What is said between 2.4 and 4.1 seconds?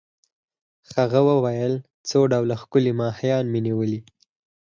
ښکلي ماهیان مي نیولي.